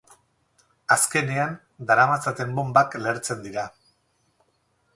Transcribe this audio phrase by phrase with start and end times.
[0.95, 1.53] Azkenean,
[1.91, 3.69] daramatzaten bonbak lehertzen dira.